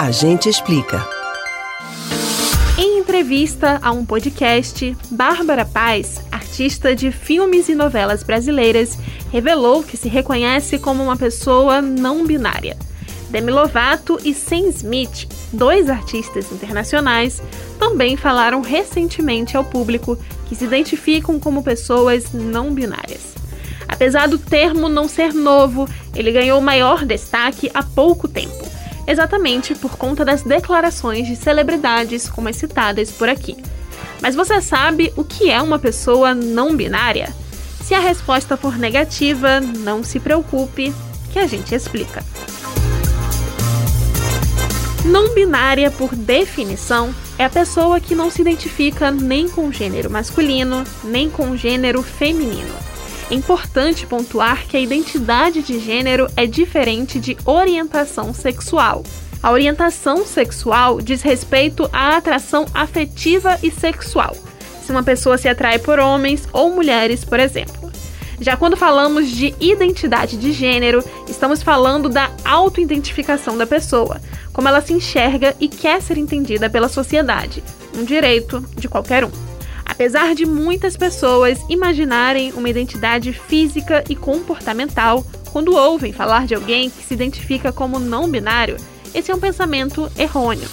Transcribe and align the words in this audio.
A 0.00 0.12
gente 0.12 0.48
explica. 0.48 1.04
Em 2.78 3.00
entrevista 3.00 3.80
a 3.82 3.90
um 3.90 4.04
podcast, 4.04 4.96
Bárbara 5.10 5.64
Paz, 5.64 6.22
artista 6.30 6.94
de 6.94 7.10
filmes 7.10 7.68
e 7.68 7.74
novelas 7.74 8.22
brasileiras, 8.22 8.96
revelou 9.32 9.82
que 9.82 9.96
se 9.96 10.08
reconhece 10.08 10.78
como 10.78 11.02
uma 11.02 11.16
pessoa 11.16 11.82
não 11.82 12.24
binária. 12.24 12.76
Demi 13.28 13.50
Lovato 13.50 14.20
e 14.24 14.32
Sam 14.32 14.68
Smith, 14.68 15.26
dois 15.52 15.90
artistas 15.90 16.52
internacionais, 16.52 17.42
também 17.76 18.16
falaram 18.16 18.60
recentemente 18.60 19.56
ao 19.56 19.64
público 19.64 20.16
que 20.46 20.54
se 20.54 20.64
identificam 20.64 21.40
como 21.40 21.64
pessoas 21.64 22.32
não 22.32 22.72
binárias. 22.72 23.34
Apesar 23.88 24.28
do 24.28 24.38
termo 24.38 24.88
não 24.88 25.08
ser 25.08 25.34
novo, 25.34 25.88
ele 26.14 26.30
ganhou 26.30 26.60
maior 26.60 27.04
destaque 27.04 27.68
há 27.74 27.82
pouco 27.82 28.28
tempo, 28.28 28.67
exatamente 29.08 29.74
por 29.74 29.96
conta 29.96 30.24
das 30.24 30.42
declarações 30.42 31.26
de 31.26 31.34
celebridades 31.34 32.28
como 32.28 32.48
as 32.48 32.56
citadas 32.56 33.10
por 33.10 33.28
aqui. 33.28 33.56
Mas 34.20 34.34
você 34.34 34.60
sabe 34.60 35.12
o 35.16 35.24
que 35.24 35.50
é 35.50 35.60
uma 35.62 35.78
pessoa 35.78 36.34
não 36.34 36.76
binária? 36.76 37.34
Se 37.82 37.94
a 37.94 38.00
resposta 38.00 38.56
for 38.56 38.76
negativa, 38.76 39.60
não 39.60 40.04
se 40.04 40.20
preocupe, 40.20 40.92
que 41.32 41.38
a 41.38 41.46
gente 41.46 41.74
explica. 41.74 42.22
Não 45.04 45.32
binária, 45.32 45.90
por 45.90 46.14
definição, 46.14 47.14
é 47.38 47.44
a 47.44 47.50
pessoa 47.50 48.00
que 48.00 48.14
não 48.14 48.30
se 48.30 48.42
identifica 48.42 49.10
nem 49.10 49.48
com 49.48 49.72
gênero 49.72 50.10
masculino, 50.10 50.84
nem 51.02 51.30
com 51.30 51.56
gênero 51.56 52.02
feminino. 52.02 52.87
É 53.30 53.34
importante 53.34 54.06
pontuar 54.06 54.66
que 54.66 54.76
a 54.76 54.80
identidade 54.80 55.62
de 55.62 55.78
gênero 55.78 56.28
é 56.34 56.46
diferente 56.46 57.20
de 57.20 57.36
orientação 57.44 58.32
sexual. 58.32 59.02
A 59.42 59.52
orientação 59.52 60.24
sexual 60.24 61.00
diz 61.00 61.20
respeito 61.20 61.88
à 61.92 62.16
atração 62.16 62.64
afetiva 62.72 63.58
e 63.62 63.70
sexual, 63.70 64.34
se 64.82 64.90
uma 64.90 65.02
pessoa 65.02 65.36
se 65.36 65.48
atrai 65.48 65.78
por 65.78 65.98
homens 65.98 66.48
ou 66.52 66.74
mulheres, 66.74 67.22
por 67.22 67.38
exemplo. 67.38 67.92
Já 68.40 68.56
quando 68.56 68.76
falamos 68.76 69.28
de 69.28 69.54
identidade 69.60 70.36
de 70.36 70.52
gênero, 70.52 71.04
estamos 71.28 71.62
falando 71.62 72.08
da 72.08 72.30
autoidentificação 72.44 73.58
da 73.58 73.66
pessoa, 73.66 74.20
como 74.52 74.68
ela 74.68 74.80
se 74.80 74.92
enxerga 74.92 75.54
e 75.60 75.68
quer 75.68 76.00
ser 76.00 76.16
entendida 76.16 76.70
pela 76.70 76.88
sociedade, 76.88 77.62
um 77.94 78.04
direito 78.04 78.64
de 78.76 78.88
qualquer 78.88 79.24
um. 79.24 79.47
Apesar 79.98 80.32
de 80.32 80.46
muitas 80.46 80.96
pessoas 80.96 81.58
imaginarem 81.68 82.52
uma 82.52 82.70
identidade 82.70 83.32
física 83.32 84.04
e 84.08 84.14
comportamental 84.14 85.26
quando 85.50 85.74
ouvem 85.74 86.12
falar 86.12 86.46
de 86.46 86.54
alguém 86.54 86.88
que 86.88 87.02
se 87.02 87.14
identifica 87.14 87.72
como 87.72 87.98
não 87.98 88.30
binário, 88.30 88.76
esse 89.12 89.32
é 89.32 89.34
um 89.34 89.40
pensamento 89.40 90.08
errôneo. 90.16 90.68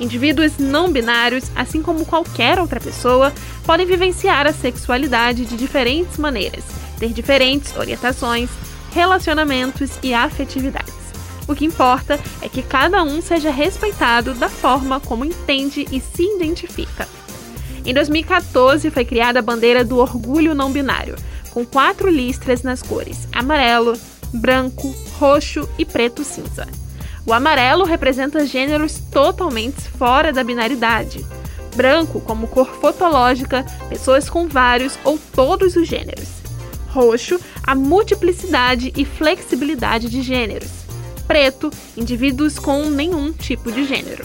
Indivíduos 0.00 0.58
não 0.58 0.90
binários, 0.90 1.52
assim 1.54 1.82
como 1.82 2.04
qualquer 2.04 2.58
outra 2.58 2.80
pessoa, 2.80 3.32
podem 3.64 3.86
vivenciar 3.86 4.44
a 4.44 4.52
sexualidade 4.52 5.46
de 5.46 5.56
diferentes 5.56 6.18
maneiras, 6.18 6.64
ter 6.98 7.12
diferentes 7.12 7.76
orientações, 7.76 8.50
relacionamentos 8.90 9.92
e 10.02 10.12
afetividades. 10.12 10.92
O 11.46 11.54
que 11.54 11.64
importa 11.64 12.18
é 12.42 12.48
que 12.48 12.60
cada 12.60 13.04
um 13.04 13.22
seja 13.22 13.52
respeitado 13.52 14.34
da 14.34 14.48
forma 14.48 14.98
como 14.98 15.24
entende 15.24 15.86
e 15.92 16.00
se 16.00 16.24
identifica. 16.24 17.06
Em 17.84 17.92
2014 17.92 18.90
foi 18.90 19.04
criada 19.04 19.38
a 19.38 19.42
bandeira 19.42 19.84
do 19.84 19.98
orgulho 19.98 20.54
não 20.54 20.72
binário, 20.72 21.16
com 21.50 21.64
quatro 21.64 22.10
listras 22.10 22.62
nas 22.62 22.82
cores 22.82 23.28
amarelo, 23.32 23.98
branco, 24.32 24.94
roxo 25.18 25.68
e 25.78 25.84
preto 25.84 26.24
cinza. 26.24 26.66
O 27.26 27.32
amarelo 27.32 27.84
representa 27.84 28.46
gêneros 28.46 28.98
totalmente 29.10 29.80
fora 29.82 30.32
da 30.32 30.44
binaridade. 30.44 31.24
Branco, 31.74 32.20
como 32.20 32.46
cor 32.46 32.68
fotológica, 32.80 33.64
pessoas 33.88 34.28
com 34.28 34.46
vários 34.46 34.98
ou 35.04 35.18
todos 35.34 35.74
os 35.76 35.88
gêneros. 35.88 36.28
Roxo, 36.88 37.40
a 37.62 37.74
multiplicidade 37.74 38.92
e 38.96 39.04
flexibilidade 39.04 40.08
de 40.08 40.22
gêneros 40.22 40.84
preto, 41.26 41.70
indivíduos 41.96 42.58
com 42.58 42.84
nenhum 42.84 43.32
tipo 43.32 43.72
de 43.72 43.84
gênero. 43.84 44.24